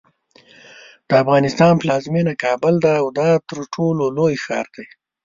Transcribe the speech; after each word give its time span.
د 1.07 1.09
افغانستان 1.23 1.73
پلازمینه 1.81 2.33
کابل 2.43 2.75
ده 2.85 2.93
او 3.01 3.07
دا 3.19 3.29
ترټولو 3.49 4.03
لوی 4.17 4.35
ښار 4.43 4.67
دی. 4.75 4.87